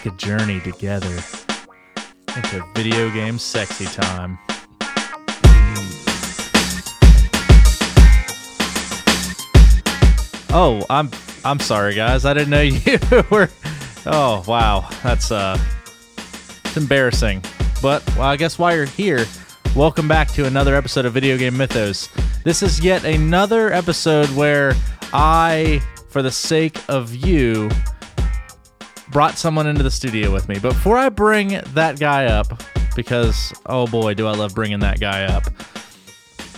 [0.00, 1.14] take a journey together
[2.36, 4.38] into video game sexy time.
[10.52, 11.10] Oh, I'm
[11.44, 12.24] I'm sorry, guys.
[12.24, 12.98] I didn't know you
[13.30, 13.50] were.
[14.06, 14.88] Oh, wow.
[15.02, 15.58] That's uh,
[16.64, 17.42] it's embarrassing.
[17.82, 19.26] But well, I guess while you're here,
[19.76, 22.08] welcome back to another episode of Video Game Mythos.
[22.42, 24.74] This is yet another episode where
[25.12, 27.68] I, for the sake of you,
[29.10, 30.58] brought someone into the studio with me.
[30.58, 32.62] Before I bring that guy up,
[32.94, 35.44] because oh boy, do I love bringing that guy up.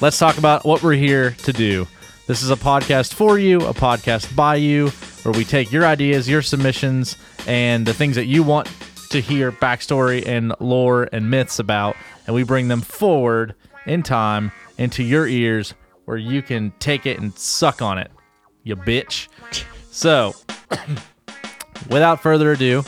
[0.01, 1.87] Let's talk about what we're here to do.
[2.27, 4.89] This is a podcast for you, a podcast by you,
[5.23, 7.17] where we take your ideas, your submissions,
[7.47, 8.71] and the things that you want
[9.11, 13.55] to hear backstory and lore and myths about, and we bring them forward
[13.87, 18.11] in time into your ears where you can take it and suck on it,
[18.65, 19.29] you bitch.
[19.91, 20.35] So,
[21.89, 22.85] without further ado,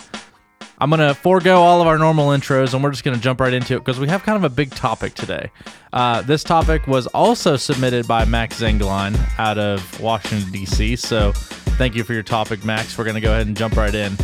[0.79, 3.41] I'm going to forego all of our normal intros and we're just going to jump
[3.41, 5.51] right into it because we have kind of a big topic today.
[5.93, 10.97] Uh, this topic was also submitted by Max Zengline out of Washington, D.C.
[10.97, 12.99] So thank you for your topic, Max.
[12.99, 14.17] We're going to go ahead and jump right in.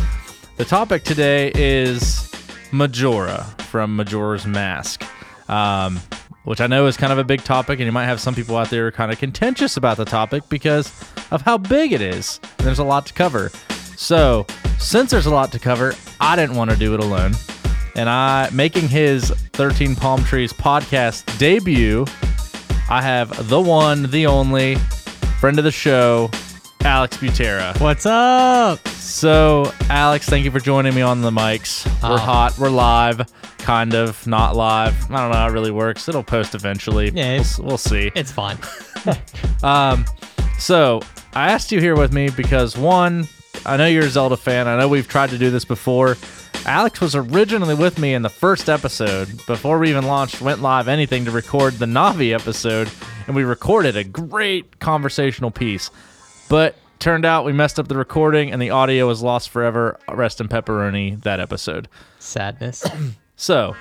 [0.57, 2.29] The topic today is
[2.71, 5.03] Majora from Majora's Mask,
[5.49, 5.99] um,
[6.43, 8.57] which I know is kind of a big topic, and you might have some people
[8.57, 10.87] out there kind of contentious about the topic because
[11.31, 12.39] of how big it is.
[12.57, 13.51] There's a lot to cover.
[14.05, 14.47] So,
[14.79, 17.33] since there's a lot to cover, I didn't want to do it alone.
[17.95, 22.07] And I making his 13 Palm Trees podcast debut,
[22.89, 24.73] I have the one, the only
[25.39, 26.31] friend of the show,
[26.81, 27.79] Alex Butera.
[27.79, 28.85] What's up?
[28.87, 31.85] So, Alex, thank you for joining me on the mics.
[32.01, 32.17] We're Oh.
[32.17, 33.21] hot, we're live,
[33.59, 34.95] kind of, not live.
[35.11, 36.09] I don't know how it really works.
[36.09, 37.11] It'll post eventually.
[37.13, 38.11] Yeah, we'll, we'll see.
[38.15, 38.57] It's fun.
[39.63, 40.05] Um,
[40.57, 41.01] so
[41.33, 43.27] I asked you here with me because one,
[43.65, 44.67] I know you're a Zelda fan.
[44.67, 46.17] I know we've tried to do this before.
[46.65, 50.87] Alex was originally with me in the first episode before we even launched, went live,
[50.87, 52.89] anything to record the Navi episode,
[53.27, 55.89] and we recorded a great conversational piece.
[56.49, 59.97] But turned out we messed up the recording and the audio was lost forever.
[60.09, 61.87] Rest in pepperoni that episode.
[62.19, 62.85] Sadness.
[63.37, 63.75] So,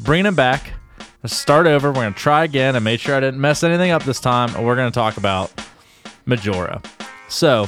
[0.00, 0.74] bringing him back.
[1.22, 1.88] Let's start over.
[1.88, 2.76] We're going to try again.
[2.76, 4.54] I made sure I didn't mess anything up this time.
[4.54, 5.50] And we're going to talk about
[6.26, 6.82] Majora.
[7.30, 7.66] So,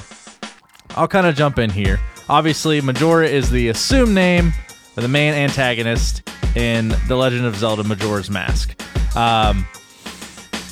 [0.96, 2.00] I'll kind of jump in here.
[2.28, 4.52] Obviously, Majora is the assumed name
[4.96, 8.74] of the main antagonist in The Legend of Zelda Majora's Mask.
[9.16, 9.66] Um,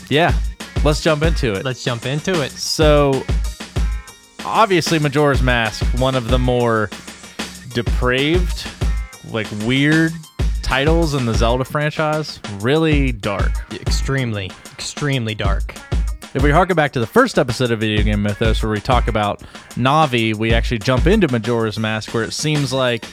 [0.09, 0.34] yeah,
[0.84, 1.65] let's jump into it.
[1.65, 2.50] Let's jump into it.
[2.53, 3.22] So,
[4.44, 6.91] obviously, Majora's Mask, one of the more
[7.72, 8.66] depraved,
[9.31, 10.12] like weird
[10.62, 12.41] titles in the Zelda franchise.
[12.59, 13.53] Really dark.
[13.72, 15.75] Extremely, extremely dark.
[16.35, 19.09] If we harken back to the first episode of Video Game Mythos, where we talk
[19.09, 23.07] about Navi, we actually jump into Majora's Mask, where it seems like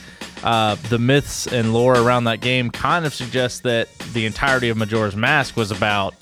[0.44, 4.76] uh, the myths and lore around that game kind of suggests that the entirety of
[4.78, 6.16] Majora's Mask was about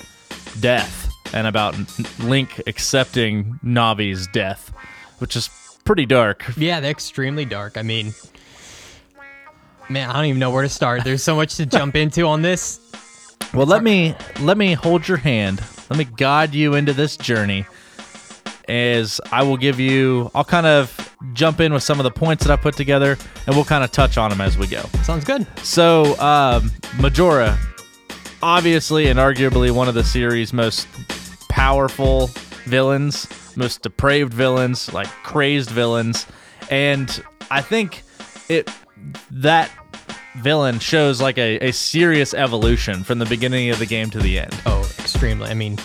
[0.59, 1.75] death and about
[2.19, 4.71] Link accepting Navi's death,
[5.17, 5.49] which is
[5.85, 6.45] pretty dark.
[6.55, 7.77] Yeah, they're extremely dark.
[7.77, 8.13] I mean,
[9.89, 11.03] man, I don't even know where to start.
[11.03, 12.79] There's so much to jump into on this.
[13.55, 15.63] Well, let me let me hold your hand.
[15.91, 17.65] Let me guide you into this journey.
[18.69, 22.45] As I will give you, I'll kind of jump in with some of the points
[22.45, 24.83] that I put together, and we'll kind of touch on them as we go.
[25.03, 25.45] Sounds good.
[25.65, 27.59] So, um, Majora,
[28.41, 30.87] obviously and arguably one of the series' most
[31.49, 32.27] powerful
[32.63, 33.27] villains,
[33.57, 36.25] most depraved villains, like crazed villains,
[36.69, 38.03] and I think
[38.47, 38.71] it
[39.29, 39.69] that
[40.37, 44.39] villain shows like a, a serious evolution from the beginning of the game to the
[44.39, 44.57] end.
[44.65, 44.89] Oh,
[45.21, 45.51] extremely.
[45.51, 45.77] I mean,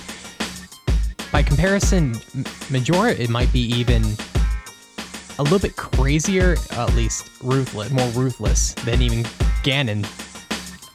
[1.31, 2.17] by comparison,
[2.71, 4.03] Majora, it might be even
[5.39, 9.25] a little bit crazier, at least ruthless, more ruthless than even
[9.63, 10.07] Ganon.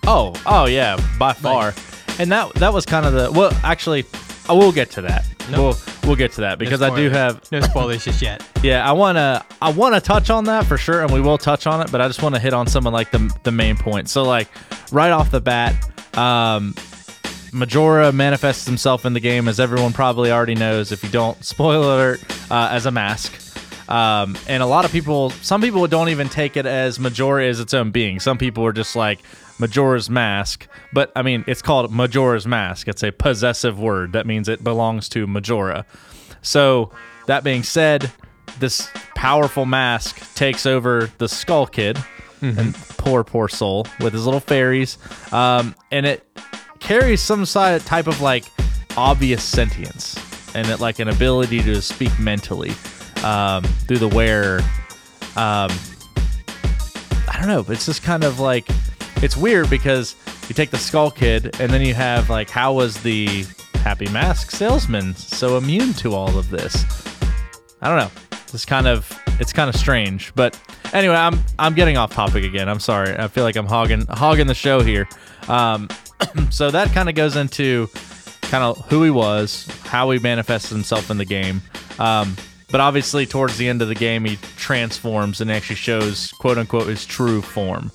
[0.07, 1.75] Oh, oh yeah, by far.
[2.17, 4.05] and that that was kind of the well, actually,
[4.49, 5.23] I will get to that.
[5.51, 5.61] No.
[5.61, 8.43] We'll we'll get to that because I do have no spoilers just yet.
[8.63, 11.81] Yeah, I wanna I wanna touch on that for sure, and we will touch on
[11.81, 11.91] it.
[11.91, 14.11] But I just want to hit on some of like the the main points.
[14.11, 14.47] So like
[14.91, 15.73] right off the bat,
[16.15, 16.75] um,
[17.51, 20.91] Majora manifests himself in the game as everyone probably already knows.
[20.91, 23.33] If you don't, spoiler alert, uh, as a mask.
[23.89, 27.59] Um, and a lot of people, some people don't even take it as Majora is
[27.59, 28.21] its own being.
[28.21, 29.19] Some people are just like
[29.59, 32.87] Majora's Mask, but I mean, it's called Majora's Mask.
[32.87, 35.85] It's a possessive word that means it belongs to Majora.
[36.41, 36.91] So
[37.27, 38.11] that being said,
[38.59, 41.97] this powerful mask takes over the Skull Kid,
[42.41, 44.97] and poor, poor soul with his little fairies,
[45.31, 46.25] um, and it
[46.81, 48.43] carries some side type of like
[48.97, 50.17] obvious sentience
[50.55, 52.71] and it, like an ability to speak mentally
[53.23, 54.59] um, through the wearer.
[55.37, 55.71] Um,
[57.27, 57.65] I don't know.
[57.73, 58.67] It's just kind of like
[59.17, 60.15] it's weird because
[60.49, 63.45] you take the Skull Kid and then you have like how was the
[63.75, 66.85] Happy Mask salesman so immune to all of this?
[67.81, 68.11] I don't know.
[68.53, 70.59] It's kind of it's kind of strange, but
[70.93, 72.67] anyway, I'm I'm getting off topic again.
[72.67, 73.15] I'm sorry.
[73.17, 75.07] I feel like I'm hogging hogging the show here.
[75.47, 75.87] Um,
[76.49, 77.87] so that kind of goes into
[78.43, 81.61] kind of who he was, how he manifested himself in the game.
[81.99, 82.35] Um,
[82.71, 86.87] but obviously, towards the end of the game, he transforms and actually shows "quote unquote"
[86.87, 87.91] his true form.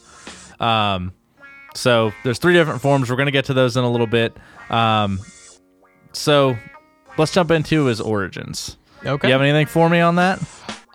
[0.61, 1.13] Um,
[1.75, 3.11] so there's three different forms.
[3.11, 4.37] We're gonna get to those in a little bit.
[4.71, 5.21] Um,
[6.13, 6.57] so
[7.19, 8.77] let's jump into his origins.
[9.05, 9.29] Okay.
[9.29, 10.41] You have anything for me on that?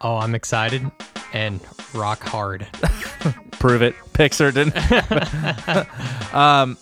[0.02, 0.90] oh, I'm excited
[1.34, 1.60] and
[1.94, 2.68] rock hard.
[3.62, 3.94] Prove it.
[4.14, 4.76] Pixar didn't.
[6.34, 6.78] um,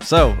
[0.00, 0.34] so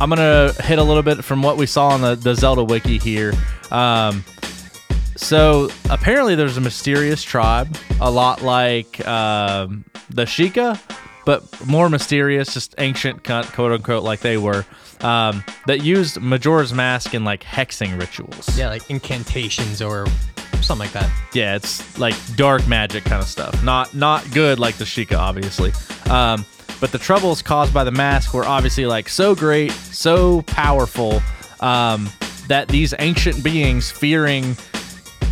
[0.00, 2.98] I'm gonna hit a little bit from what we saw on the, the Zelda wiki
[2.98, 3.32] here.
[3.70, 4.24] Um,
[5.16, 10.80] so apparently there's a mysterious tribe, a lot like um, the Sheikah,
[11.24, 14.66] but more mysterious, just ancient, quote unquote, like they were,
[15.02, 18.58] um, that used Majora's Mask in like hexing rituals.
[18.58, 20.06] yeah, like incantations or
[20.64, 21.10] something like that.
[21.32, 23.62] Yeah, it's like dark magic kind of stuff.
[23.62, 25.72] Not not good like the Sheikah, obviously.
[26.10, 26.44] Um,
[26.80, 31.22] but the troubles caused by the mask were obviously like so great, so powerful
[31.60, 32.08] um,
[32.48, 34.56] that these ancient beings, fearing,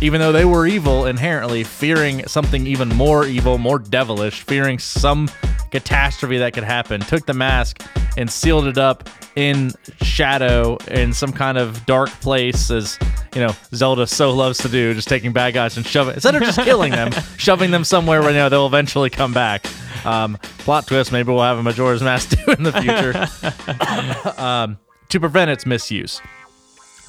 [0.01, 5.29] even though they were evil inherently, fearing something even more evil, more devilish, fearing some
[5.69, 7.85] catastrophe that could happen, took the mask
[8.17, 9.71] and sealed it up in
[10.01, 12.99] shadow in some kind of dark place as
[13.33, 16.41] you know Zelda so loves to do, just taking bad guys and shoving instead of
[16.43, 19.65] just killing them, shoving them somewhere where you know they'll eventually come back.
[20.05, 24.77] Um, plot twist: maybe we'll have a Majora's Mask 2 in the future um,
[25.09, 26.21] to prevent its misuse.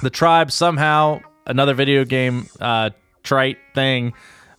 [0.00, 2.90] The tribe somehow another video game uh,
[3.22, 4.12] trite thing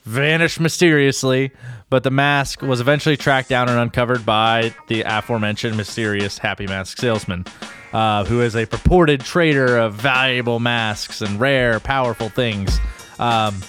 [0.04, 1.52] vanished mysteriously,
[1.90, 6.98] but the mask was eventually tracked down and uncovered by the aforementioned mysterious Happy Mask
[6.98, 7.46] salesman,
[7.94, 12.80] uh, who is a purported trader of valuable masks and rare, powerful things.
[13.20, 13.62] Um,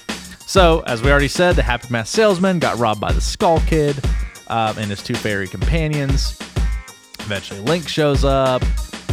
[0.47, 3.97] so, as we already said, the Happy Mask salesman got robbed by the Skull Kid
[4.49, 6.39] um, and his two fairy companions.
[7.21, 8.63] Eventually, Link shows up.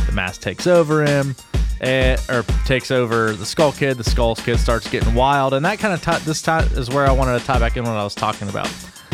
[0.06, 1.36] The mask takes over him,
[1.84, 3.98] and, or takes over the Skull Kid.
[3.98, 7.06] The Skull Kid starts getting wild, and that kind of t- this time is where
[7.06, 8.68] I wanted to tie back in what I was talking about.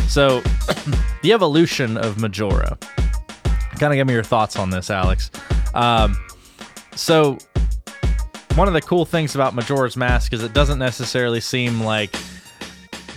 [0.08, 0.40] So,
[1.22, 2.78] the evolution of Majora.
[3.80, 5.32] Kind of give me your thoughts on this, Alex.
[5.74, 6.16] Um,
[6.96, 7.38] so,
[8.56, 12.14] one of the cool things about Majora's Mask is it doesn't necessarily seem like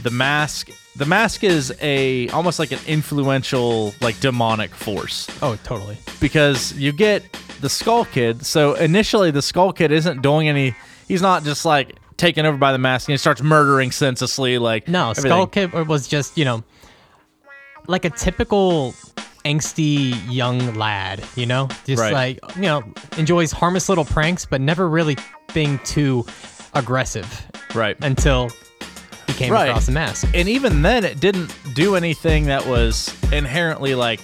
[0.02, 0.68] the mask.
[0.96, 5.96] The mask is a almost like an influential, like demonic force Oh, totally.
[6.20, 7.22] because you get
[7.62, 8.44] the Skull Kid.
[8.44, 10.74] So initially, the Skull Kid isn't doing any.
[11.08, 14.58] He's not just like taken over by the mask and he starts murdering senselessly.
[14.58, 15.30] Like No, everything.
[15.30, 16.62] Skull Kid was just, you know,
[17.86, 18.92] like a typical
[19.44, 21.68] angsty young lad, you know?
[21.84, 22.12] Just Right.
[22.12, 22.84] like, you know,
[23.18, 25.16] enjoys harmless little pranks, but never really
[25.52, 26.24] being too
[26.74, 27.44] aggressive
[27.74, 27.96] right?
[28.02, 28.50] until
[29.26, 29.68] he came Right.
[29.68, 30.28] across the mask.
[30.34, 34.20] and even then, it didn't do anything that was inherently like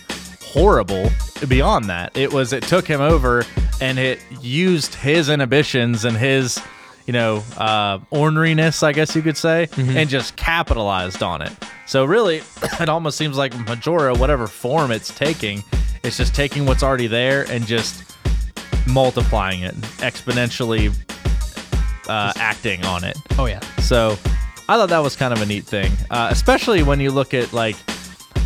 [0.52, 1.10] horrible.
[1.46, 3.44] Beyond that, it was it took him over
[3.80, 6.60] and it used his inhibitions and his
[7.06, 11.52] you know uh, orneriness, I guess you could say, and just capitalized on it.
[11.86, 12.38] So really,
[12.80, 15.62] it almost seems like Majora, whatever form it's taking,
[16.02, 18.04] it's just taking what's already there and just
[18.86, 20.94] multiplying it exponentially,
[22.08, 23.16] uh, acting on it.
[23.38, 23.60] Oh, yeah.
[23.80, 24.12] So
[24.68, 27.52] I thought that was kind of a neat thing, uh, especially when you look at
[27.52, 27.76] like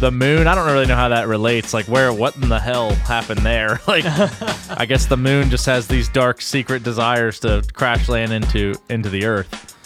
[0.02, 0.48] the moon.
[0.48, 1.72] I don't really know how that relates.
[1.72, 3.80] Like, where, what in the hell happened there?
[3.86, 4.04] Like,
[4.76, 9.08] I guess the moon just has these dark, secret desires to crash land into into
[9.08, 9.76] the earth.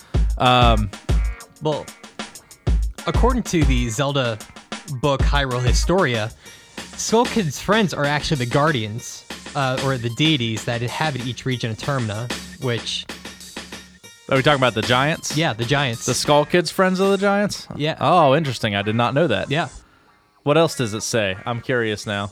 [0.40, 0.90] Um,
[1.62, 1.84] Well,
[3.06, 4.38] according to the Zelda
[5.02, 6.30] book Hyrule Historia,
[6.96, 11.70] Skull Kid's friends are actually the guardians, uh, or the deities that inhabit each region
[11.72, 12.30] of Termina,
[12.64, 13.04] which,
[14.30, 15.36] are we talking about the giants?
[15.36, 16.06] yeah, the giants.
[16.06, 17.66] The Skull Kids, friends of the giants.
[17.76, 17.96] Yeah.
[18.00, 18.74] Oh, interesting.
[18.74, 19.50] I did not know that.
[19.50, 19.68] yeah.
[20.46, 21.36] What else does it say?
[21.44, 22.30] I'm curious now.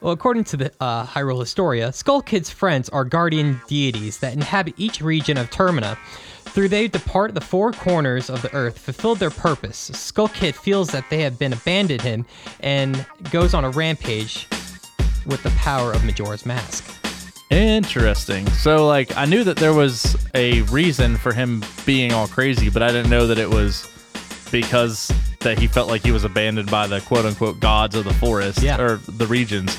[0.00, 4.74] Well, according to the uh, Hyrule Historia, Skull Kid's friends are guardian deities that inhabit
[4.76, 5.98] each region of Termina.
[6.44, 9.76] Through they depart the four corners of the earth, fulfilled their purpose.
[9.76, 12.24] Skull Kid feels that they have been abandoned him
[12.60, 14.46] and goes on a rampage
[15.26, 16.88] with the power of Majora's Mask.
[17.50, 18.46] Interesting.
[18.50, 22.84] So, like, I knew that there was a reason for him being all crazy, but
[22.84, 23.90] I didn't know that it was
[24.52, 28.14] because that he felt like he was abandoned by the quote unquote gods of the
[28.14, 28.80] forest Yeah.
[28.80, 29.76] or the regions.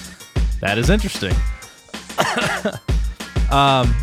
[0.61, 1.33] That is interesting.
[3.51, 3.93] um,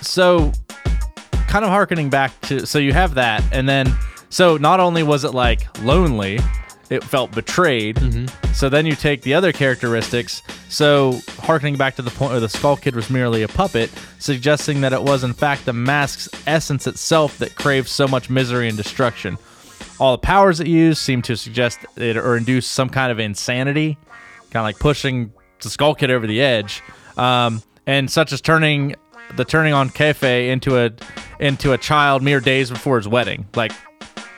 [0.00, 0.52] so
[1.48, 3.92] kind of harkening back to so you have that, and then
[4.30, 6.40] So not only was it like lonely,
[6.90, 8.00] it felt betrayed.
[8.52, 10.42] So then you take the other characteristics.
[10.68, 14.80] So harkening back to the point where the Skull Kid was merely a puppet, suggesting
[14.80, 18.76] that it was in fact the mask's essence itself that craved so much misery and
[18.76, 19.38] destruction.
[19.98, 23.96] All the powers it used seem to suggest it or induce some kind of insanity,
[24.50, 26.82] kind of like pushing the Skull Kid over the edge,
[27.16, 28.94] um, and such as turning
[29.36, 30.92] the turning on Kafei into a
[31.40, 33.46] into a child mere days before his wedding.
[33.54, 33.72] Like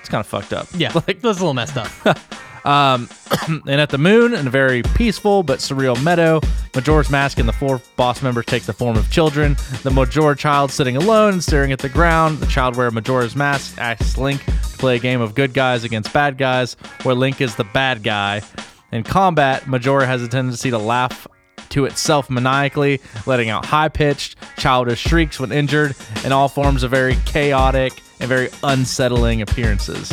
[0.00, 0.68] it's kind of fucked up.
[0.74, 1.88] Yeah, like that's a little messed up.
[2.66, 3.08] Um,
[3.66, 6.40] and at the moon, in a very peaceful but surreal meadow,
[6.74, 9.56] Majora's Mask and the four boss members take the form of children.
[9.84, 12.38] The Majora child sitting alone and staring at the ground.
[12.38, 16.12] The child wearing Majora's Mask asks Link to play a game of good guys against
[16.12, 18.42] bad guys, where Link is the bad guy.
[18.90, 21.28] In combat, Majora has a tendency to laugh
[21.70, 25.94] to itself maniacally, letting out high pitched, childish shrieks when injured,
[26.24, 30.12] and all forms of very chaotic and very unsettling appearances.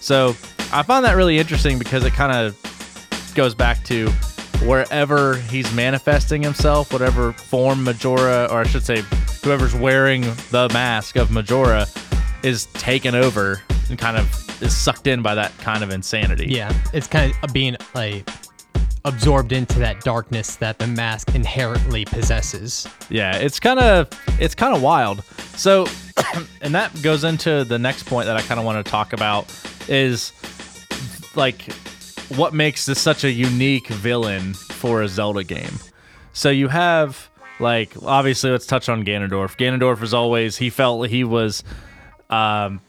[0.00, 0.36] So
[0.72, 4.08] I found that really interesting because it kind of goes back to
[4.64, 9.02] wherever he's manifesting himself, whatever form Majora, or I should say,
[9.42, 11.86] whoever's wearing the mask of Majora,
[12.42, 16.46] is taken over and kind of is sucked in by that kind of insanity.
[16.46, 18.28] yeah, it's kind of being like
[19.04, 22.88] absorbed into that darkness that the mask inherently possesses.
[23.10, 24.08] Yeah, it's kind of
[24.40, 25.22] it's kind of wild.
[25.56, 25.86] So,
[26.62, 29.46] and that goes into the next point that I kind of want to talk about
[29.88, 30.32] is
[31.34, 31.62] like
[32.36, 35.78] what makes this such a unique villain for a Zelda game.
[36.32, 37.28] So you have
[37.60, 39.56] like obviously let's touch on Ganondorf.
[39.56, 41.62] Ganondorf is always he felt he was
[42.30, 42.80] um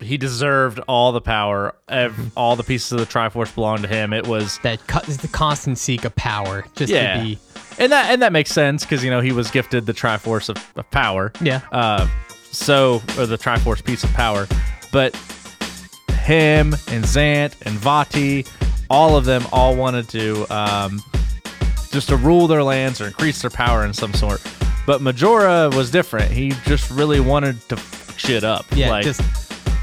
[0.00, 1.74] he deserved all the power.
[1.88, 4.12] Ev- all the pieces of the Triforce belonged to him.
[4.12, 7.38] It was That co- the constant seek of power, just yeah, to be.
[7.78, 10.56] and that and that makes sense because you know he was gifted the Triforce of,
[10.76, 11.32] of power.
[11.40, 11.60] Yeah.
[11.72, 12.08] Uh,
[12.52, 14.48] so or the Triforce piece of power,
[14.92, 15.14] but
[16.22, 18.48] him and Zant and Vaati,
[18.88, 21.00] all of them all wanted to um,
[21.92, 24.42] just to rule their lands or increase their power in some sort.
[24.86, 26.30] But Majora was different.
[26.32, 28.66] He just really wanted to fuck shit up.
[28.72, 29.20] Yeah, like, just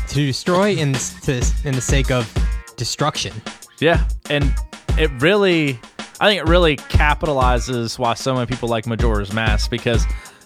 [0.10, 2.32] to destroy in to, in the sake of
[2.76, 3.34] destruction.
[3.80, 4.54] Yeah, and
[4.98, 5.80] it really,
[6.20, 10.06] I think it really capitalizes why so many people like Majora's Mask because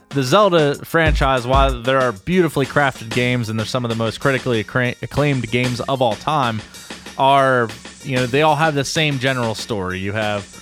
[0.10, 4.20] the Zelda franchise, while there are beautifully crafted games and they're some of the most
[4.20, 6.62] critically accra- acclaimed games of all time,
[7.18, 7.70] are
[8.04, 10.00] you know they all have the same general story.
[10.00, 10.62] You have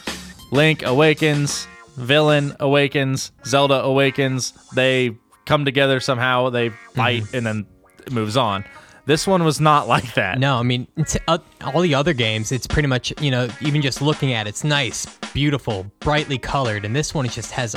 [0.52, 4.54] Link awakens, villain awakens, Zelda awakens.
[4.74, 5.16] They
[5.46, 7.36] come together somehow, they fight, mm-hmm.
[7.38, 7.68] and then
[8.06, 8.66] it moves on.
[9.10, 10.38] This one was not like that.
[10.38, 10.86] No, I mean,
[11.28, 14.52] uh, all the other games, it's pretty much, you know, even just looking at it,
[14.52, 16.86] it's nice, beautiful, brightly colored.
[16.86, 17.76] And this one, it just has,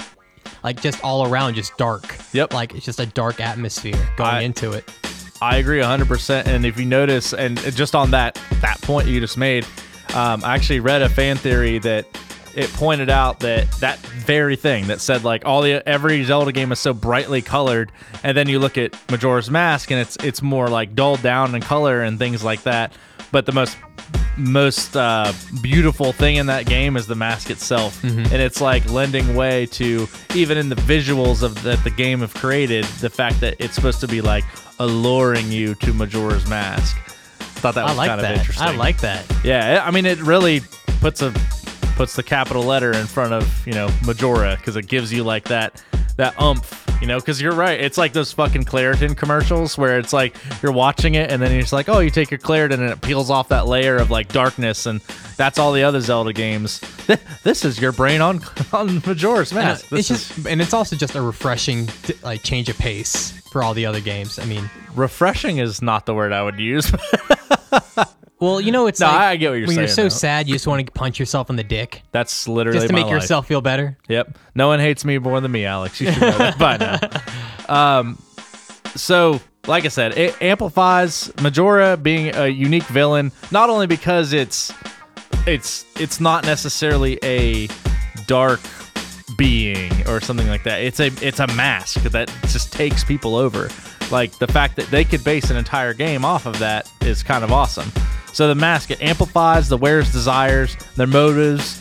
[0.62, 2.18] like, just all around, just dark.
[2.34, 2.52] Yep.
[2.52, 4.92] Like, it's just a dark atmosphere going I- into it.
[5.40, 6.46] I agree 100%.
[6.46, 9.64] And if you notice, and just on that that point you just made,
[10.14, 12.06] um, I actually read a fan theory that
[12.54, 16.73] it pointed out that that very thing that said like all the every Zelda game
[16.73, 17.92] is so brightly colored,
[18.23, 21.62] and then you look at Majora's Mask and it's it's more like dulled down in
[21.62, 22.92] color and things like that.
[23.30, 23.76] But the most
[24.37, 25.32] most uh,
[25.62, 30.06] beautiful thing in that game is the mask itself, and it's like lending way to
[30.35, 34.00] even in the visuals of that the game have created the fact that it's supposed
[34.00, 34.44] to be like
[34.78, 36.97] alluring you to Majora's Mask.
[37.40, 38.38] I thought that I was like kind of that.
[38.38, 38.66] interesting.
[38.66, 39.25] I like that.
[39.44, 40.61] Yeah, I mean, it really
[41.00, 41.32] puts a
[41.96, 45.44] puts the capital letter in front of you know Majora because it gives you like
[45.44, 45.82] that
[46.16, 47.18] that umph, you know.
[47.18, 51.30] Because you're right, it's like those fucking Claritin commercials where it's like you're watching it
[51.30, 53.66] and then you're just like, oh, you take your Claritin and it peels off that
[53.66, 55.00] layer of like darkness, and
[55.37, 56.80] that's all the other Zelda games.
[57.42, 58.40] This is your brain on
[58.72, 59.82] on Majora's Mask.
[59.84, 61.88] it's This just, and it's also just a refreshing,
[62.22, 64.38] like, change of pace for all the other games.
[64.38, 66.90] I mean, refreshing is not the word I would use.
[68.42, 70.18] well, you know, it's No, like I get what you're when you're saying, so though.
[70.18, 72.99] sad, you just want to punch yourself in the dick that's literally just to my
[72.99, 73.22] make life.
[73.22, 73.96] yourself feel better.
[74.08, 74.37] Yep.
[74.56, 76.00] No one hates me more than me, Alex.
[76.00, 76.99] You should know that by now.
[77.68, 78.20] Um,
[78.96, 84.72] so, like I said, it amplifies Majora being a unique villain, not only because it's
[85.46, 87.68] it's it's not necessarily a
[88.26, 88.61] dark
[89.38, 90.82] being or something like that.
[90.82, 93.70] It's a it's a mask that just takes people over.
[94.11, 97.44] Like the fact that they could base an entire game off of that is kind
[97.44, 97.90] of awesome.
[98.32, 101.80] So the mask it amplifies the wearer's desires, their motives.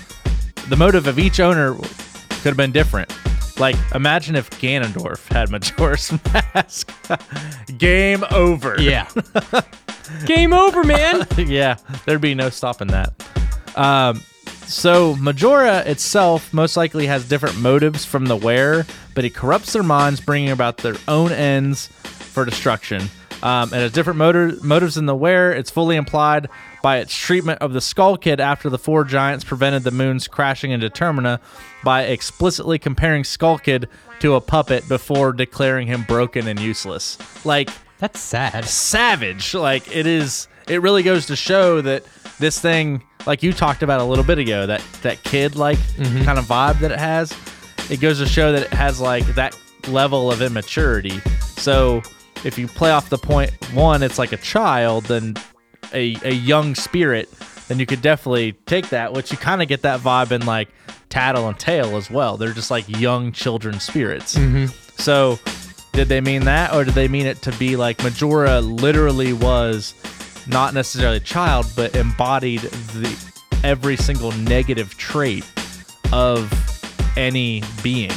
[0.70, 3.14] The motive of each owner could have been different.
[3.60, 6.12] Like imagine if Ganondorf had Majora's
[6.56, 6.92] mask.
[7.78, 8.80] game over.
[8.82, 9.08] Yeah.
[10.26, 11.26] Game over, man.
[11.38, 13.14] yeah, there'd be no stopping that.
[13.78, 14.22] Um,
[14.66, 19.84] so Majora itself most likely has different motives from the wearer, but it corrupts their
[19.84, 23.10] minds, bringing about their own ends for destruction.
[23.44, 25.52] Um, it has different motor, motives in the wear.
[25.52, 26.48] It's fully implied
[26.84, 30.72] by its treatment of the Skull Kid after the four giants prevented the moon's crashing
[30.72, 31.40] into Termina
[31.84, 33.88] by explicitly comparing Skull Kid
[34.20, 37.18] to a puppet before declaring him broken and useless.
[37.46, 37.70] Like,
[38.00, 38.66] That's sad.
[38.66, 39.54] savage.
[39.54, 40.48] Like it is.
[40.68, 42.04] It really goes to show that
[42.40, 46.38] this thing, like you talked about a little bit ago, that that kid like kind
[46.40, 47.36] of vibe that it has.
[47.90, 49.58] It goes to show that it has like that
[49.88, 51.20] level of immaturity.
[51.58, 52.02] So
[52.44, 55.36] if you play off the point one, it's like a child, then
[55.94, 57.30] a a young spirit,
[57.68, 59.14] then you could definitely take that.
[59.14, 60.70] Which you kind of get that vibe in like
[61.10, 62.38] Tattle and Tail as well.
[62.38, 64.36] They're just like young children spirits.
[64.36, 64.66] Mm-hmm.
[64.98, 65.40] So,
[65.94, 69.94] did they mean that, or did they mean it to be like Majora literally was
[70.48, 73.32] not necessarily a child, but embodied the
[73.64, 75.46] every single negative trait
[76.12, 76.52] of
[77.18, 78.12] any being?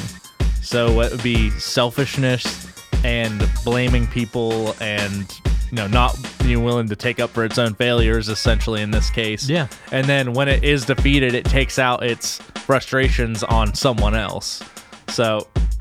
[0.63, 2.64] So it would be selfishness
[3.05, 5.31] and blaming people, and
[5.71, 8.29] you know, not being willing to take up for its own failures.
[8.29, 9.69] Essentially, in this case, Yeah.
[9.93, 14.63] And then when it is defeated, it takes out its frustrations on someone else.
[15.09, 15.47] So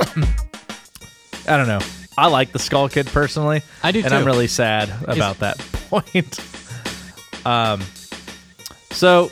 [1.47, 1.81] I don't know.
[2.17, 3.61] I like the Skull Kid personally.
[3.81, 5.57] I do and I'm really sad about that
[5.89, 6.39] point.
[7.45, 7.81] um,
[8.91, 9.31] so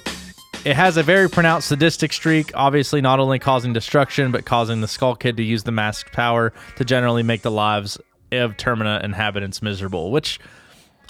[0.63, 4.87] it has a very pronounced sadistic streak, obviously not only causing destruction, but causing the
[4.87, 7.97] Skull Kid to use the mask's power to generally make the lives
[8.31, 10.11] of Termina inhabitants miserable.
[10.11, 10.39] Which,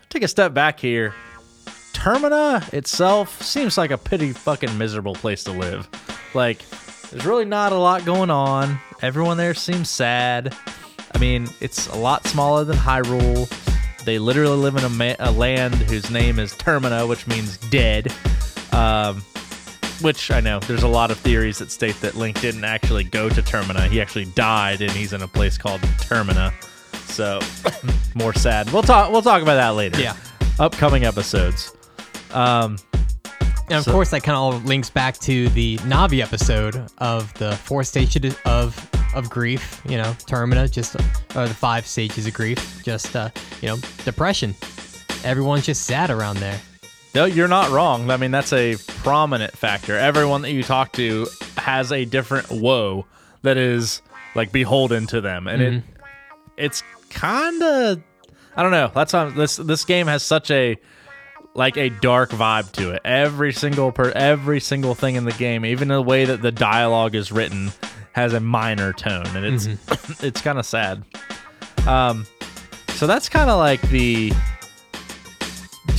[0.10, 1.14] take a step back here.
[1.94, 5.90] Termina itself seems like a pretty fucking miserable place to live.
[6.34, 6.68] Like,
[7.10, 8.80] there's really not a lot going on.
[9.02, 10.56] Everyone there seems sad.
[11.14, 13.50] I mean, it's a lot smaller than Hyrule.
[14.06, 18.14] They literally live in a, ma- a land whose name is Termina, which means dead.
[18.72, 19.22] Um,
[20.02, 23.30] which I know there's a lot of theories that state that Link didn't actually go
[23.30, 23.88] to Termina.
[23.88, 26.52] He actually died, and he's in a place called Termina.
[27.08, 27.40] So,
[28.16, 28.72] more sad.
[28.72, 29.12] We'll talk.
[29.12, 30.00] We'll talk about that later.
[30.02, 30.16] Yeah.
[30.60, 31.74] Upcoming episodes.
[32.34, 32.78] Um,
[33.70, 37.34] And of So- course, that kind of all links back to the Navi episode of
[37.36, 39.82] the four stages of of grief.
[39.88, 40.96] You know, Termina, just
[41.36, 42.82] or the five stages of grief.
[42.84, 43.30] Just uh,
[43.62, 44.56] you know, depression.
[45.24, 46.60] Everyone's just sad around there.
[47.14, 48.10] No, you're not wrong.
[48.10, 49.98] I mean, that's a prominent factor.
[49.98, 53.06] Everyone that you talk to has a different woe
[53.42, 54.02] that is
[54.36, 55.84] like beholden to them, and it
[56.58, 58.02] it's kind of
[58.56, 58.92] I don't know.
[58.94, 60.78] That's why this this game has such a
[61.54, 63.02] like a dark vibe to it.
[63.04, 67.16] Every single per every single thing in the game, even the way that the dialogue
[67.16, 67.72] is written,
[68.14, 69.66] has a minor tone, and it's
[70.24, 71.04] it's kind of sad.
[71.88, 72.26] Um,
[72.90, 74.32] so that's kind of like the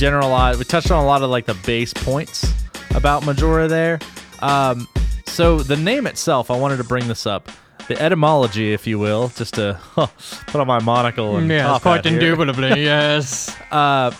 [0.03, 0.59] generalized.
[0.59, 2.53] We touched on a lot of like the base points
[2.93, 3.99] about Majora there.
[4.39, 4.85] Um,
[5.25, 7.49] so the name itself, I wanted to bring this up.
[7.87, 10.07] The etymology, if you will, just to huh,
[10.47, 12.15] put on my monocle and top hat here.
[12.15, 13.55] indubitably, yes.
[13.71, 14.11] Uh,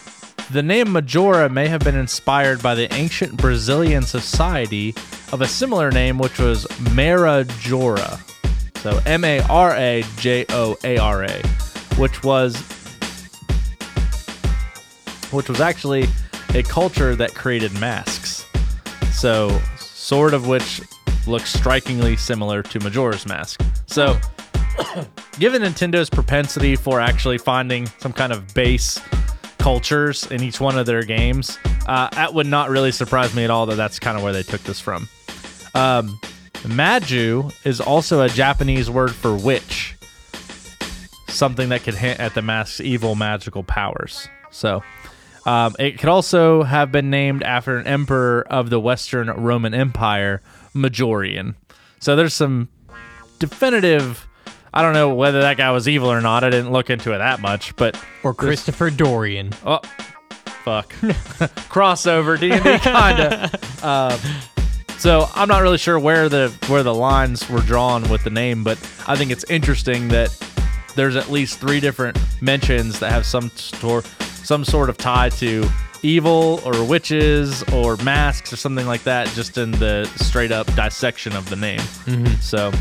[0.52, 4.96] the name Majora may have been inspired by the ancient Brazilian society
[5.34, 6.65] of a similar name, which was
[6.96, 8.22] Marajoara.
[8.78, 11.41] So M A R A J O A R A,
[11.98, 12.56] which was
[15.34, 16.08] which was actually
[16.54, 18.46] a culture that created masks.
[19.12, 20.82] So sort of which
[21.26, 23.62] looks strikingly similar to Majora's mask.
[23.86, 24.19] So
[25.39, 29.00] given Nintendo's propensity for actually finding some kind of base
[29.58, 33.50] cultures in each one of their games, uh, that would not really surprise me at
[33.50, 35.08] all that that's kind of where they took this from.
[35.74, 36.19] Um,
[36.67, 39.96] Majo is also a Japanese word for witch,
[41.28, 44.28] something that could hint at the mask's evil magical powers.
[44.52, 44.84] So.
[45.45, 50.41] Um, it could also have been named after an emperor of the Western Roman Empire,
[50.73, 51.56] Majorian.
[51.99, 52.69] So there's some
[53.39, 54.27] definitive.
[54.73, 56.43] I don't know whether that guy was evil or not.
[56.43, 59.51] I didn't look into it that much, but Or Christopher Dorian.
[59.65, 59.79] oh,
[60.63, 60.89] fuck,
[61.69, 63.49] crossover D and D kinda.
[63.86, 64.19] Um,
[64.97, 68.63] so I'm not really sure where the where the lines were drawn with the name,
[68.63, 68.77] but
[69.08, 70.29] I think it's interesting that
[70.95, 74.06] there's at least three different mentions that have some sort
[74.43, 75.67] some sort of tie to
[76.01, 81.34] evil or witches or masks or something like that just in the straight up dissection
[81.36, 81.79] of the name
[82.41, 82.71] so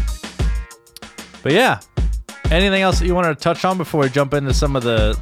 [1.42, 1.78] but yeah
[2.50, 5.18] anything else that you wanted to touch on before we jump into some of the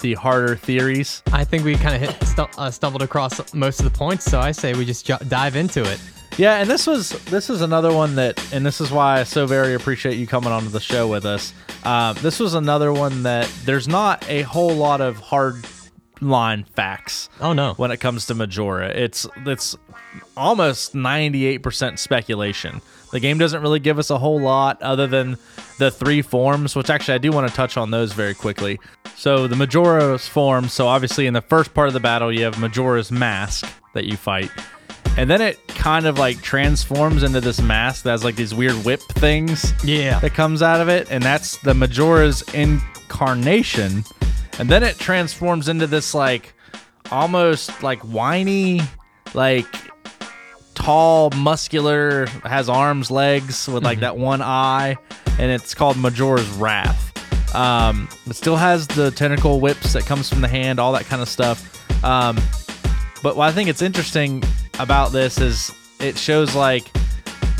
[0.00, 3.84] the harder theories I think we kind of hit stu- uh, stumbled across most of
[3.90, 5.98] the points, so I say we just ju- dive into it.
[6.36, 9.46] Yeah, and this was this is another one that, and this is why I so
[9.46, 11.54] very appreciate you coming onto the show with us.
[11.84, 15.64] Um, this was another one that there's not a whole lot of hard
[16.20, 17.74] line facts Oh no.
[17.74, 18.88] when it comes to Majora.
[18.88, 19.76] It's it's
[20.36, 22.80] almost 98% speculation.
[23.12, 25.38] The game doesn't really give us a whole lot other than
[25.78, 28.80] the three forms, which actually I do want to touch on those very quickly.
[29.16, 30.68] So the Majora's form.
[30.68, 34.16] So obviously in the first part of the battle, you have Majora's mask that you
[34.16, 34.50] fight.
[35.16, 38.74] And then it kind of like transforms into this mask that has like these weird
[38.84, 40.18] whip things Yeah.
[40.20, 44.04] that comes out of it, and that's the Majora's incarnation.
[44.58, 46.54] And then it transforms into this like
[47.10, 48.80] almost like whiny,
[49.34, 49.66] like
[50.74, 54.96] tall, muscular, has arms, legs with like that one eye,
[55.38, 57.02] and it's called Majora's Wrath.
[57.54, 61.22] Um, it still has the tentacle whips that comes from the hand, all that kind
[61.22, 62.04] of stuff.
[62.04, 62.36] Um,
[63.22, 64.42] but what I think it's interesting
[64.78, 66.90] about this is it shows like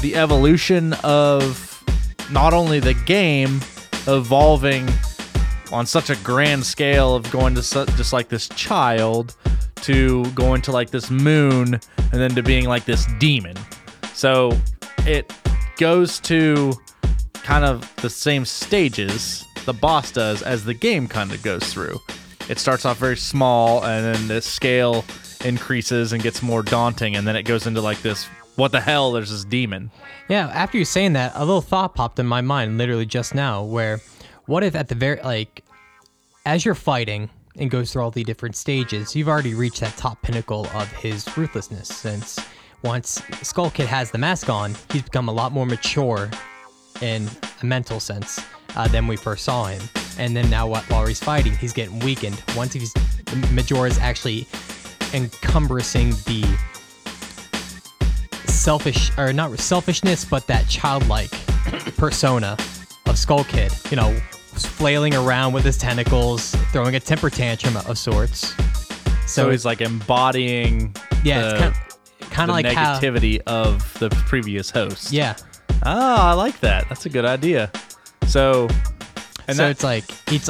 [0.03, 1.83] the evolution of
[2.31, 3.61] not only the game
[4.07, 4.89] evolving
[5.73, 9.37] on such a grand scale of going to su- just like this child
[9.77, 13.57] to going to like this moon and then to being like this demon.
[14.15, 14.57] So
[15.01, 15.33] it
[15.77, 16.73] goes to
[17.35, 21.99] kind of the same stages the boss does as the game kind of goes through.
[22.49, 25.05] It starts off very small and then the scale
[25.45, 29.13] increases and gets more daunting and then it goes into like this what the hell
[29.13, 29.91] there's this demon.
[30.29, 33.63] Yeah, after you saying that, a little thought popped in my mind literally just now
[33.63, 34.01] where
[34.47, 35.65] what if at the very like
[36.45, 37.29] as you're fighting
[37.59, 41.27] and goes through all the different stages, you've already reached that top pinnacle of his
[41.37, 42.39] ruthlessness since
[42.83, 46.31] once Skull Kid has the mask on, he's become a lot more mature
[47.01, 47.29] in
[47.63, 48.41] a mental sense
[48.77, 49.83] uh, than we first saw him.
[50.19, 52.41] And then now wh- while he's fighting, he's getting weakened.
[52.57, 52.95] Once he's
[53.53, 54.47] Majora's actually
[55.13, 56.59] encumbering the
[58.47, 61.31] selfish or not selfishness, but that childlike
[61.97, 62.57] persona
[63.07, 63.73] of Skull Kid.
[63.91, 64.17] You know,
[64.65, 68.55] flailing around with his tentacles, throwing a temper tantrum of sorts.
[69.27, 72.99] So, So, he's like embodying yeah, the, it's kind of, kind the of like how
[73.01, 75.13] negativity of the previous host.
[75.13, 75.35] yeah.
[75.85, 76.89] Oh, I like that.
[76.89, 77.71] That's a good idea.
[78.27, 78.67] So,
[79.47, 80.49] and so that, it's like it's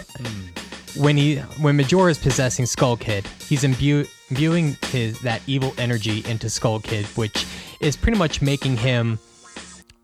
[0.97, 6.25] when he when Majora is possessing Skull Kid, he's imbue, imbuing his that evil energy
[6.27, 7.45] into Skull Kid, which
[7.81, 9.19] is pretty much making him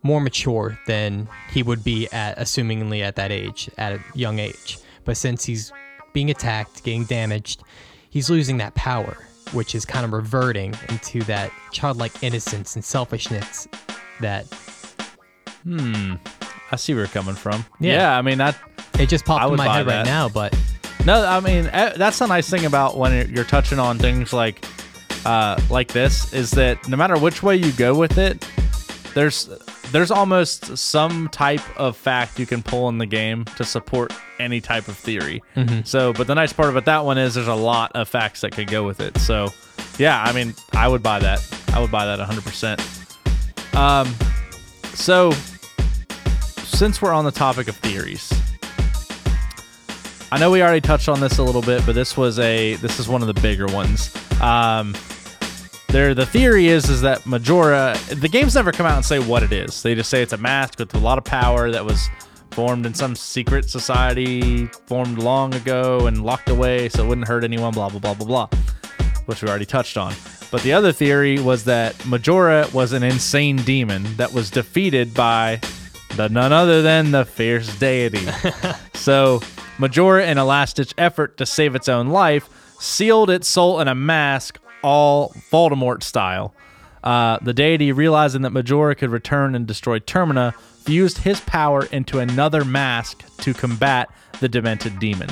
[0.02, 4.78] more mature than he would be at assumingly at that age, at a young age.
[5.04, 5.72] But since he's
[6.12, 7.62] being attacked, getting damaged,
[8.10, 9.16] he's losing that power,
[9.52, 13.68] which is kind of reverting into that childlike innocence and selfishness
[14.20, 14.46] that
[15.64, 16.14] Hmm.
[16.72, 17.64] I see where you're coming from.
[17.78, 17.92] Yeah.
[17.94, 18.56] Yeah, I mean that.
[18.98, 20.56] it just popped in my head right now, but
[21.04, 24.32] No, I mean eh, that's the nice thing about when you're- you're touching on things
[24.32, 24.64] like,
[25.24, 28.44] uh, like this is that no matter which way you go with it,
[29.14, 29.48] there's
[29.90, 34.60] there's almost some type of fact you can pull in the game to support any
[34.60, 35.42] type of theory.
[35.84, 38.52] So, but the nice part about that one is there's a lot of facts that
[38.52, 39.16] could go with it.
[39.18, 39.48] So,
[39.98, 41.46] yeah, I mean, I would buy that.
[41.74, 43.76] I would buy that 100%.
[43.76, 44.14] Um,
[44.94, 45.32] so
[46.64, 48.32] since we're on the topic of theories,
[50.30, 52.98] I know we already touched on this a little bit, but this was a this
[52.98, 54.14] is one of the bigger ones.
[54.40, 54.94] Um,
[55.92, 57.94] there, the theory is is that Majora.
[58.08, 59.82] The games never come out and say what it is.
[59.82, 62.08] They just say it's a mask with a lot of power that was
[62.52, 67.44] formed in some secret society, formed long ago and locked away, so it wouldn't hurt
[67.44, 67.74] anyone.
[67.74, 68.58] Blah blah blah blah blah,
[69.26, 70.14] which we already touched on.
[70.50, 75.60] But the other theory was that Majora was an insane demon that was defeated by
[76.16, 78.26] the none other than the fierce deity.
[78.94, 79.42] so
[79.78, 82.48] Majora, in a last-ditch effort to save its own life,
[82.80, 86.54] sealed its soul in a mask, all Voldemort style.
[87.02, 92.18] Uh, the deity, realizing that Majora could return and destroy Termina, fused his power into
[92.18, 94.08] another mask to combat
[94.40, 95.28] the demented demon.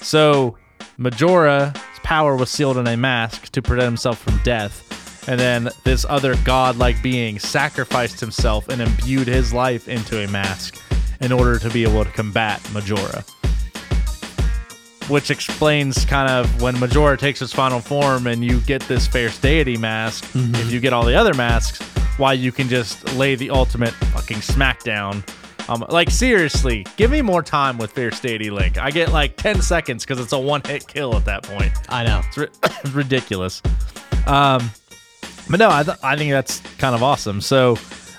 [0.00, 0.56] So
[0.96, 5.28] Majora's power was sealed in a mask to protect himself from death.
[5.28, 10.80] And then this other godlike being sacrificed himself and imbued his life into a mask
[11.20, 13.24] in order to be able to combat Majora.
[15.08, 19.38] Which explains kind of when Majora takes its final form and you get this fierce
[19.38, 21.80] deity mask, if you get all the other masks,
[22.18, 25.22] why you can just lay the ultimate fucking smackdown.
[25.68, 28.78] Um, like seriously, give me more time with Fierce Deity Link.
[28.78, 31.72] I get like 10 seconds because it's a one-hit kill at that point.
[31.88, 32.22] I know.
[32.26, 32.48] It's ri-
[32.92, 33.62] ridiculous.
[34.26, 34.70] Um,
[35.50, 37.40] but no, I, th- I think that's kind of awesome.
[37.40, 37.78] So,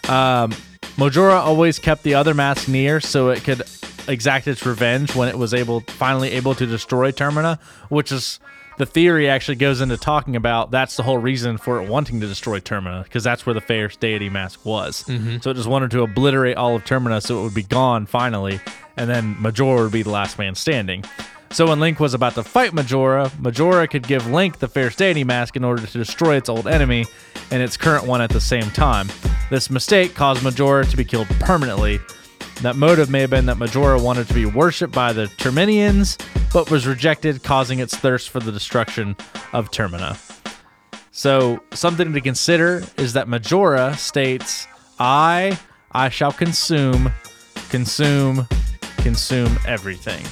[0.09, 0.53] um,
[0.97, 3.61] Majora always kept the other mask near so it could
[4.07, 8.39] exact its revenge when it was able, finally able to destroy Termina, which is
[8.77, 12.27] the theory actually goes into talking about that's the whole reason for it wanting to
[12.27, 15.03] destroy Termina because that's where the Fierce deity mask was.
[15.05, 15.39] Mm-hmm.
[15.41, 18.59] So it just wanted to obliterate all of Termina so it would be gone finally,
[18.95, 21.03] and then Majora would be the last man standing.
[21.51, 25.23] So when Link was about to fight Majora, Majora could give Link the Fierce Deity
[25.23, 27.05] mask in order to destroy its old enemy
[27.51, 29.07] and its current one at the same time.
[29.49, 31.99] This mistake caused Majora to be killed permanently.
[32.61, 36.17] That motive may have been that Majora wanted to be worshipped by the Terminians,
[36.51, 39.15] but was rejected, causing its thirst for the destruction
[39.53, 40.17] of Termina.
[41.11, 44.67] So, something to consider is that Majora states,
[44.99, 45.59] I,
[45.91, 47.11] I shall consume,
[47.69, 48.47] consume,
[48.97, 50.25] consume everything.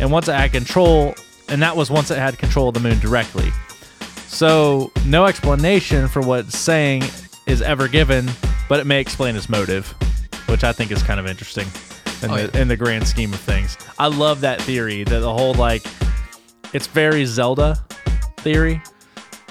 [0.00, 1.14] And once it had control,
[1.48, 3.50] and that was once it had control of the moon directly.
[4.28, 7.02] So, no explanation for what saying
[7.46, 8.30] is ever given,
[8.68, 9.94] but it may explain its motive,
[10.46, 11.66] which I think is kind of interesting
[12.22, 12.62] in, Oh, the, yeah.
[12.62, 13.76] in the grand scheme of things.
[13.98, 15.84] I love that theory that the whole like,
[16.72, 17.76] it's very Zelda
[18.38, 18.80] theory.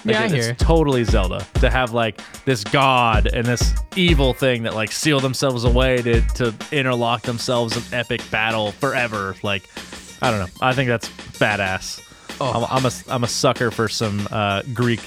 [0.06, 0.54] Like, Yeah, I it's hear.
[0.56, 5.64] totally Zelda to have like this god and this evil thing that like seal themselves
[5.64, 9.36] away to to interlock themselves in epic battle forever.
[9.44, 9.64] Like,
[10.22, 10.48] I don't know.
[10.62, 11.08] I think that's
[11.40, 12.02] badass.
[12.42, 12.66] Oh.
[12.70, 15.00] I'm, I'm a I'm a sucker for some uh, Greek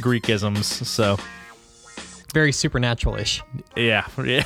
[0.00, 0.64] Greekisms.
[0.64, 1.16] So
[2.34, 3.42] Very supernatural-ish.
[3.76, 4.42] yeah, yeah.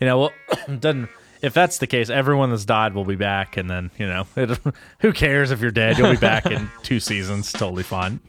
[0.00, 0.32] You know, well,
[0.78, 1.08] doesn't
[1.42, 4.58] if that's the case, everyone that's died will be back, and then you know, it,
[5.00, 5.98] who cares if you're dead?
[5.98, 8.20] You'll be back in two seasons, totally fine.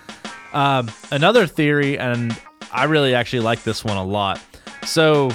[0.52, 2.36] um, another theory, and
[2.72, 4.40] I really actually like this one a lot.
[4.84, 5.30] So,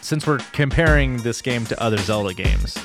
[0.00, 2.76] since we're comparing this game to other Zelda games,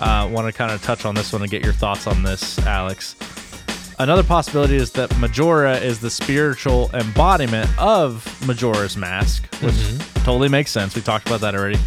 [0.00, 2.58] uh, want to kind of touch on this one and get your thoughts on this,
[2.60, 3.16] Alex.
[4.00, 9.74] Another possibility is that Majora is the spiritual embodiment of Majora's Mask, which
[10.24, 10.94] totally makes sense.
[10.94, 11.78] We talked about that already.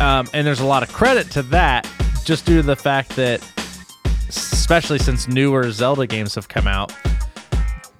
[0.00, 1.88] Um, and there's a lot of credit to that
[2.24, 3.40] just due to the fact that,
[4.28, 6.92] especially since newer Zelda games have come out,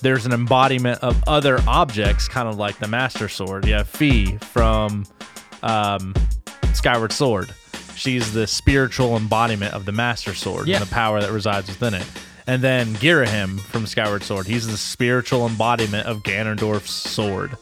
[0.00, 3.64] there's an embodiment of other objects, kind of like the Master Sword.
[3.66, 5.06] You have Fi from
[5.62, 6.12] um,
[6.74, 7.48] Skyward Sword.
[7.96, 10.76] She's the spiritual embodiment of the Master Sword Yeah.
[10.76, 12.06] and the power that resides within it.
[12.46, 14.46] And then Ghirahim from Skyward Sword.
[14.46, 17.56] He's the spiritual embodiment of Ganondorf's sword.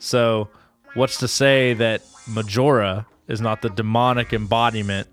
[0.00, 0.48] So,
[0.94, 5.06] what's to say that Majora is not the demonic embodiment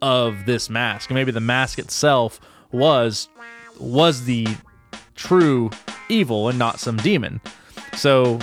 [0.00, 1.10] of this mask?
[1.10, 2.40] Maybe the mask itself
[2.72, 3.28] was
[3.78, 4.46] was the
[5.14, 5.70] true
[6.08, 7.40] evil and not some demon.
[7.94, 8.38] So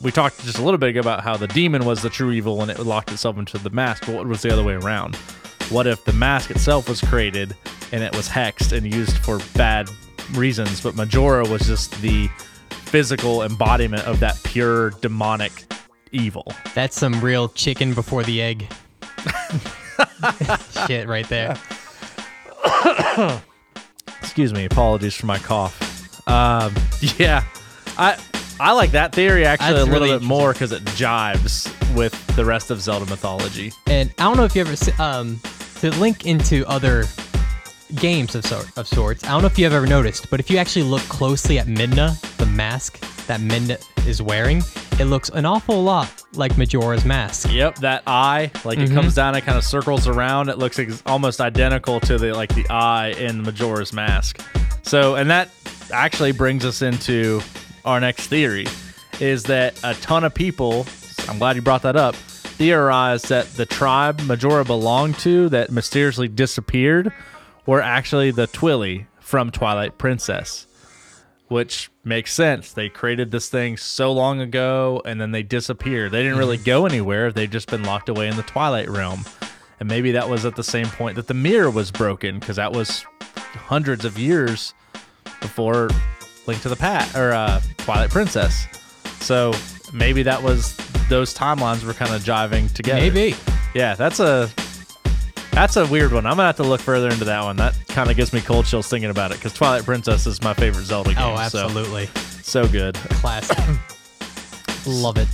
[0.00, 2.70] we talked just a little bit about how the demon was the true evil and
[2.70, 4.06] it locked itself into the mask.
[4.06, 5.16] But what was the other way around?
[5.68, 7.56] What if the mask itself was created
[7.92, 9.88] and it was hexed and used for bad
[10.32, 12.28] reasons, but Majora was just the
[12.70, 15.64] physical embodiment of that pure demonic
[16.10, 16.52] evil?
[16.74, 18.66] That's some real chicken before the egg.
[20.86, 21.56] Shit, right there.
[24.20, 24.64] Excuse me.
[24.64, 26.28] Apologies for my cough.
[26.28, 26.74] Um,
[27.18, 27.44] yeah,
[27.98, 28.18] I
[28.60, 32.14] I like that theory actually That's a little really bit more because it jives with
[32.36, 33.72] the rest of Zelda mythology.
[33.86, 35.40] And I don't know if you ever se- um
[35.80, 37.04] to link into other
[37.96, 39.24] games of sort of sorts.
[39.24, 41.66] I don't know if you have ever noticed, but if you actually look closely at
[41.66, 44.62] Midna, the mask that Midna is wearing,
[44.98, 47.50] it looks an awful lot like Majora's mask.
[47.52, 48.92] Yep, that eye, like Mm-hmm.
[48.92, 50.48] it comes down, it kind of circles around.
[50.48, 54.40] It looks ex- almost identical to the like the eye in Majora's mask.
[54.82, 55.48] So, and that
[55.92, 57.40] actually brings us into
[57.84, 58.66] our next theory,
[59.20, 60.86] is that a ton of people.
[61.28, 62.14] I'm glad you brought that up.
[62.16, 67.12] Theorized that the tribe Majora belonged to that mysteriously disappeared
[67.66, 70.66] were actually the Twili from Twilight Princess
[71.52, 72.72] which makes sense.
[72.72, 76.10] They created this thing so long ago and then they disappeared.
[76.10, 77.30] They didn't really go anywhere.
[77.30, 79.24] They've just been locked away in the Twilight Realm.
[79.78, 82.72] And maybe that was at the same point that the mirror was broken because that
[82.72, 83.04] was
[83.36, 84.72] hundreds of years
[85.40, 85.90] before
[86.46, 88.66] Link to the Pat or uh, Twilight Princess.
[89.20, 89.52] So
[89.92, 90.74] maybe that was
[91.10, 93.00] those timelines were kind of jiving together.
[93.00, 93.36] Maybe.
[93.74, 94.50] Yeah, that's a
[95.52, 96.26] that's a weird one.
[96.26, 97.56] I'm gonna have to look further into that one.
[97.56, 100.54] That kind of gives me cold chills thinking about it because Twilight Princess is my
[100.54, 101.22] favorite Zelda game.
[101.22, 102.06] Oh, absolutely.
[102.42, 102.94] So, good.
[103.10, 103.58] Classic.
[104.86, 105.28] Love it.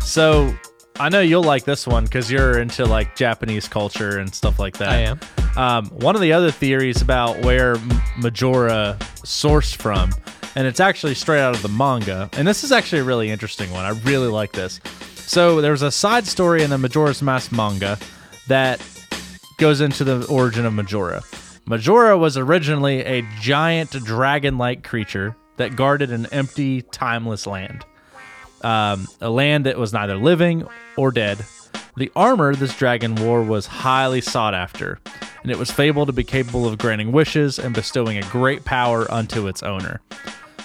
[0.00, 0.54] So
[0.98, 4.76] I know you'll like this one because you're into like Japanese culture and stuff like
[4.78, 4.90] that.
[4.90, 5.20] I am.
[5.56, 7.76] Um, one of the other theories about where
[8.16, 10.12] Majora sourced from,
[10.54, 13.72] and it's actually straight out of the manga, and this is actually a really interesting
[13.72, 13.84] one.
[13.84, 14.80] I really like this.
[15.16, 17.98] So there's a side story in the Majora's Mask manga
[18.46, 18.80] that
[19.64, 21.22] goes into the origin of Majora.
[21.64, 27.82] Majora was originally a giant dragon-like creature that guarded an empty, timeless land
[28.64, 30.66] um, a land that was neither living
[30.98, 31.44] or dead.
[31.96, 34.98] The armor this dragon wore was highly sought after,
[35.42, 39.10] and it was fabled to be capable of granting wishes and bestowing a great power
[39.10, 40.02] unto its owner.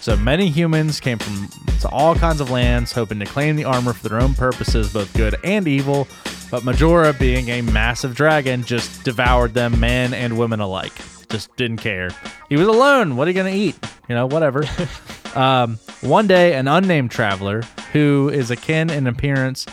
[0.01, 1.49] So many humans came from
[1.81, 5.13] to all kinds of lands, hoping to claim the armor for their own purposes, both
[5.13, 6.07] good and evil.
[6.51, 10.93] But Majora, being a massive dragon, just devoured them, men and women alike.
[11.29, 12.09] Just didn't care.
[12.49, 13.15] He was alone.
[13.15, 13.77] What are you gonna eat?
[14.07, 14.63] You know, whatever.
[15.35, 17.62] um, one day, an unnamed traveler,
[17.93, 19.65] who is akin in appearance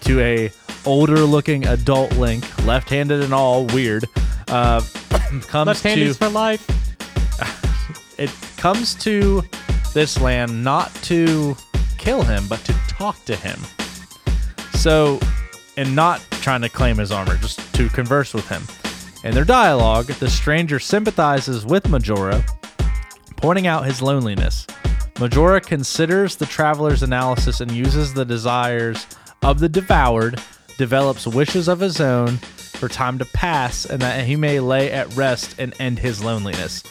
[0.00, 0.50] to a
[0.86, 4.04] older-looking adult Link, left-handed and all, weird,
[4.48, 4.80] uh,
[5.48, 7.60] comes Left-handed to for life.
[8.18, 9.42] it comes to
[9.92, 11.56] this land not to
[11.98, 13.58] kill him, but to talk to him.
[14.74, 15.18] So,
[15.76, 18.62] and not trying to claim his armor, just to converse with him.
[19.24, 22.44] In their dialogue, the stranger sympathizes with Majora,
[23.36, 24.66] pointing out his loneliness.
[25.18, 29.06] Majora considers the traveler's analysis and uses the desires
[29.42, 30.40] of the devoured,
[30.76, 35.14] develops wishes of his own for time to pass, and that he may lay at
[35.16, 36.82] rest and end his loneliness.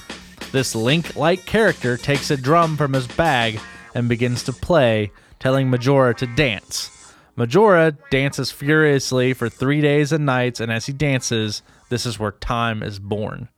[0.53, 3.59] This Link like character takes a drum from his bag
[3.93, 6.89] and begins to play, telling Majora to dance.
[7.35, 12.31] Majora dances furiously for three days and nights, and as he dances, this is where
[12.31, 13.49] time is born.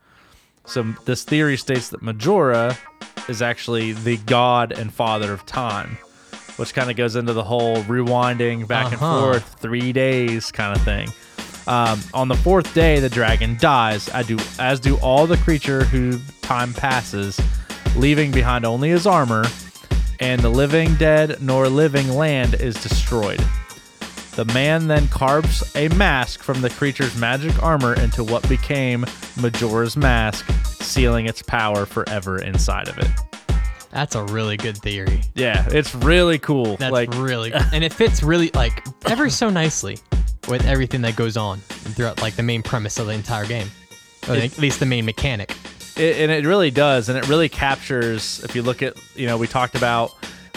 [0.66, 2.78] So, this theory states that Majora
[3.28, 5.98] is actually the god and father of time,
[6.56, 9.20] which kind of goes into the whole rewinding back and Uh-huh.
[9.20, 11.10] forth, three days kind of thing.
[11.68, 15.84] Um, on the fourth day, the dragon dies, I do, as do all the creature
[15.84, 17.40] who time passes,
[17.96, 19.46] leaving behind only his armor,
[20.20, 23.44] and the living dead nor living land is destroyed.
[24.36, 29.06] The man then carves a mask from the creature's magic armor into what became
[29.40, 33.08] Majora's mask, sealing its power forever inside of it.
[33.92, 35.24] That's a really good theory.
[35.36, 36.76] Yeah, it's really cool.
[36.76, 39.98] That's like really, and it fits really like ever so nically
[40.48, 43.70] with everything that goes on throughout like the main premise of the entire game,
[44.28, 45.56] or at least the main mechanic.
[45.98, 49.38] it, and it really does and it really captures if you look at you know
[49.38, 50.12] we talked about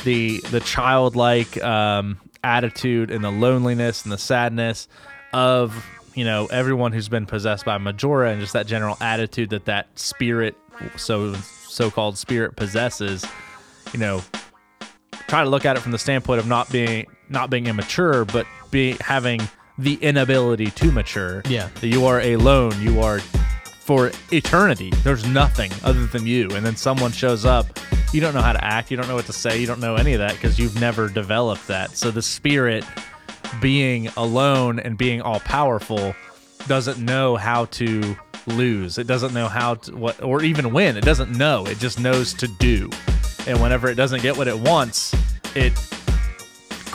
[0.05, 4.89] the the childlike um, attitude and the loneliness and the sadness
[5.33, 9.65] of you know everyone who's been possessed by majora and just that general attitude that
[9.67, 10.57] that spirit
[10.97, 13.25] so so-called spirit possesses
[13.93, 14.23] you know
[15.29, 18.47] try to look at it from the standpoint of not being not being immature but
[18.71, 19.41] be having
[19.79, 21.43] the inability to mature.
[21.49, 21.69] Yeah.
[21.81, 22.81] that you are alone.
[22.83, 24.91] You are for eternity.
[25.03, 26.51] There's nothing other than you.
[26.51, 27.67] And then someone shows up.
[28.13, 28.91] You don't know how to act.
[28.91, 29.59] You don't know what to say.
[29.61, 31.97] You don't know any of that because you've never developed that.
[31.97, 32.85] So the spirit
[33.61, 36.15] being alone and being all powerful
[36.67, 38.99] doesn't know how to lose.
[38.99, 40.97] It doesn't know how to what or even win.
[40.97, 41.67] It doesn't know.
[41.67, 42.91] It just knows to do.
[43.47, 45.15] And whenever it doesn't get what it wants
[45.55, 45.73] it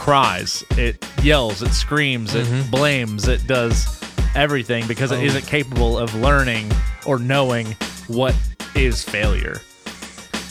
[0.04, 2.70] cries it yells it screams it mm-hmm.
[2.70, 4.04] blames it does
[4.36, 5.24] everything because it Oh.
[5.24, 6.72] isn't capable of learning
[7.06, 7.76] or knowing
[8.08, 8.36] what
[8.76, 9.62] is failure.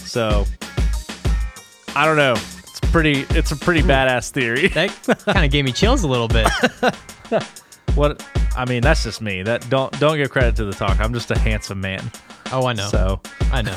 [0.04, 0.46] So
[1.94, 2.32] i don't know.
[2.32, 3.90] It's pretty it's a pretty hmm.
[3.90, 4.68] badass theory.
[4.68, 4.90] That
[5.26, 6.48] kind of gave me chills a little bit.
[7.94, 9.42] what i mean that's just me.
[9.42, 10.98] That don't don't give credit to the talk.
[11.00, 12.10] I'm just a handsome man.
[12.52, 12.88] Oh, I know.
[12.88, 13.20] so.
[13.52, 13.76] I know.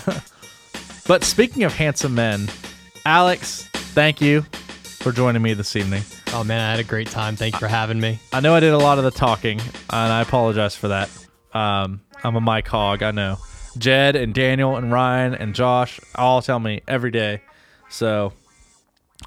[1.07, 2.49] but speaking of handsome men
[3.05, 4.43] alex thank you
[5.05, 6.01] for joining me this evening
[6.33, 7.35] Oh man, I had a great time.
[7.35, 8.17] Thank you for having me.
[8.33, 11.11] I know I did a lot of the talking, and I apologize for that.
[11.53, 13.37] Um, I'm a mic hog, I know.
[13.77, 17.43] Jed and Daniel and Ryan and Josh all tell me every day,
[17.87, 18.33] so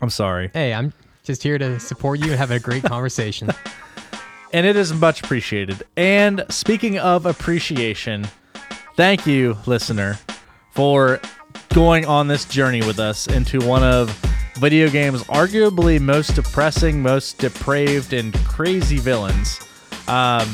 [0.03, 0.51] I'm sorry.
[0.53, 3.51] Hey, I'm just here to support you and have a great conversation.
[4.51, 5.83] And it is much appreciated.
[5.95, 8.27] And speaking of appreciation,
[8.97, 10.19] thank you, listener,
[10.73, 11.21] for
[11.75, 14.09] going on this journey with us into one of
[14.59, 19.61] video games arguably most depressing, most depraved, and crazy villains.
[20.09, 20.49] Um,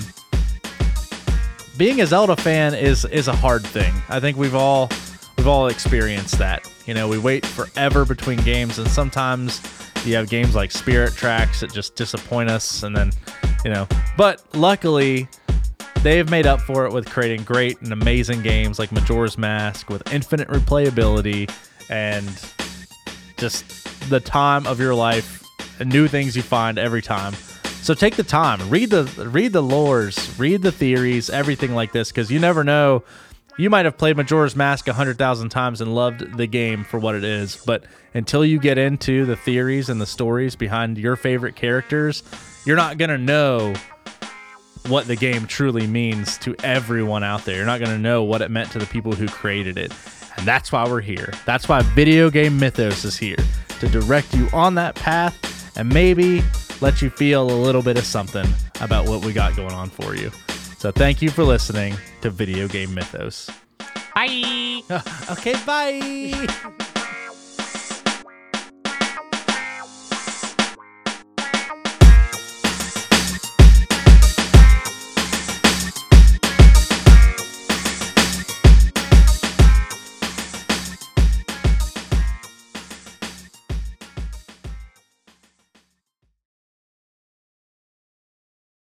[1.77, 3.93] being a Zelda fan is is a hard thing.
[4.09, 4.91] I think we've all
[5.37, 6.71] we've all experienced that.
[6.87, 9.63] You know, we wait forever between games, and sometimes
[10.05, 13.11] you have games like Spirit Tracks that just disappoint us, and then
[13.65, 13.89] you know.
[14.17, 15.29] But luckily,
[16.03, 20.13] they've made up for it with creating great and amazing games like Majora's Mask with
[20.13, 21.51] infinite replayability
[21.89, 22.29] and
[23.45, 25.45] just the time of your life
[25.85, 27.35] new things you find every time.
[27.83, 32.11] So take the time, read the read the lores, read the theories, everything like this,
[32.11, 33.05] because you never know.
[33.59, 36.99] You might have played Majora's Mask a hundred thousand times and loved the game for
[36.99, 41.15] what it is, but until you get into the theories and the stories behind your
[41.15, 42.23] favorite characters,
[42.65, 43.75] you're not gonna know
[44.87, 47.57] what the game truly means to everyone out there.
[47.57, 49.93] You're not to know what it meant to the people who created it.
[50.37, 51.33] And that's why we're here.
[51.47, 53.39] That's why Video Game Mythos is here
[53.81, 56.43] to direct you on that path and maybe
[56.81, 58.47] let you feel a little bit of something
[58.81, 60.31] about what we got going on for you.
[60.79, 63.51] So thank you for listening to Video Game Mythos.
[64.15, 64.83] Bye.
[65.31, 66.85] Okay, bye.